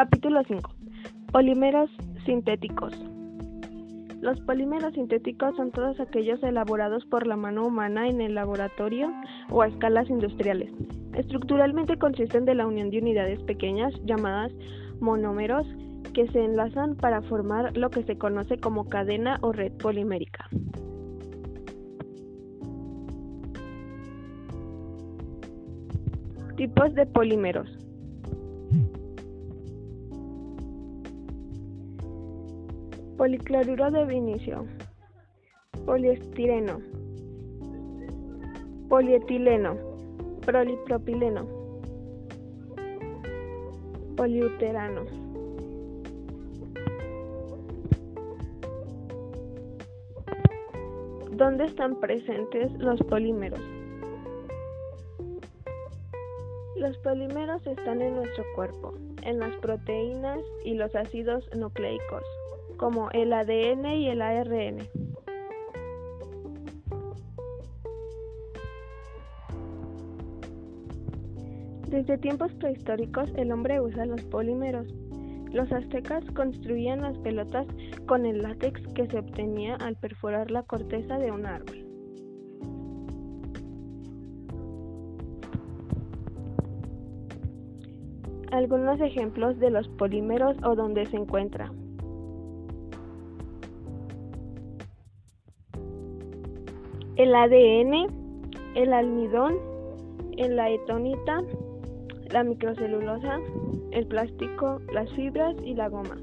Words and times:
Capítulo 0.00 0.42
5. 0.48 0.70
Polímeros 1.30 1.90
sintéticos. 2.24 2.98
Los 4.22 4.40
polímeros 4.40 4.94
sintéticos 4.94 5.54
son 5.56 5.72
todos 5.72 6.00
aquellos 6.00 6.42
elaborados 6.42 7.04
por 7.04 7.26
la 7.26 7.36
mano 7.36 7.66
humana 7.66 8.08
en 8.08 8.22
el 8.22 8.34
laboratorio 8.34 9.12
o 9.50 9.60
a 9.60 9.68
escalas 9.68 10.08
industriales. 10.08 10.72
Estructuralmente 11.12 11.98
consisten 11.98 12.46
de 12.46 12.54
la 12.54 12.66
unión 12.66 12.88
de 12.88 13.00
unidades 13.00 13.42
pequeñas 13.42 13.92
llamadas 14.06 14.50
monómeros 15.00 15.66
que 16.14 16.26
se 16.28 16.46
enlazan 16.46 16.96
para 16.96 17.20
formar 17.20 17.76
lo 17.76 17.90
que 17.90 18.02
se 18.04 18.16
conoce 18.16 18.56
como 18.56 18.88
cadena 18.88 19.36
o 19.42 19.52
red 19.52 19.72
polimérica. 19.72 20.48
Tipos 26.56 26.94
de 26.94 27.04
polímeros. 27.04 27.89
Policloruro 33.20 33.90
de 33.90 34.06
vinicio, 34.06 34.66
poliestireno, 35.84 36.80
polietileno, 38.88 39.76
polipropileno, 40.46 41.46
poliuterano. 44.16 45.02
¿Dónde 51.32 51.64
están 51.66 52.00
presentes 52.00 52.72
los 52.78 53.02
polímeros? 53.02 53.60
Los 56.74 56.96
polímeros 56.96 57.66
están 57.66 58.00
en 58.00 58.14
nuestro 58.16 58.44
cuerpo, 58.54 58.94
en 59.24 59.40
las 59.40 59.54
proteínas 59.56 60.40
y 60.64 60.72
los 60.72 60.96
ácidos 60.96 61.46
nucleicos 61.54 62.24
como 62.80 63.10
el 63.10 63.30
ADN 63.34 63.84
y 63.88 64.08
el 64.08 64.22
ARN. 64.22 64.78
Desde 71.90 72.16
tiempos 72.16 72.54
prehistóricos 72.54 73.30
el 73.36 73.52
hombre 73.52 73.82
usa 73.82 74.06
los 74.06 74.22
polímeros. 74.22 74.86
Los 75.52 75.70
aztecas 75.72 76.24
construían 76.30 77.02
las 77.02 77.18
pelotas 77.18 77.66
con 78.06 78.24
el 78.24 78.40
látex 78.40 78.80
que 78.94 79.06
se 79.08 79.18
obtenía 79.18 79.74
al 79.74 79.96
perforar 79.96 80.50
la 80.50 80.62
corteza 80.62 81.18
de 81.18 81.30
un 81.32 81.44
árbol. 81.44 81.86
Algunos 88.52 88.98
ejemplos 89.02 89.58
de 89.58 89.70
los 89.70 89.86
polímeros 89.88 90.56
o 90.64 90.74
donde 90.74 91.04
se 91.04 91.18
encuentra. 91.18 91.70
el 97.20 97.34
ADN, 97.34 98.06
el 98.76 98.94
almidón, 98.94 99.58
la 100.38 100.70
etonita, 100.70 101.42
la 102.30 102.44
microcelulosa, 102.44 103.40
el 103.90 104.06
plástico, 104.06 104.80
las 104.90 105.12
fibras 105.12 105.54
y 105.62 105.74
la 105.74 105.90
goma. 105.90 106.16